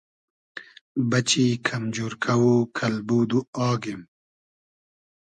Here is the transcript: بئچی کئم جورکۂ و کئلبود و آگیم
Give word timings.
بئچی 1.09 1.45
کئم 1.65 1.83
جورکۂ 1.95 2.33
و 2.47 2.53
کئلبود 2.77 3.29
و 3.37 3.39
آگیم 3.69 4.01